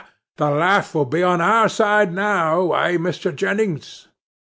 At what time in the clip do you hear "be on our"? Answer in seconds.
1.05-1.69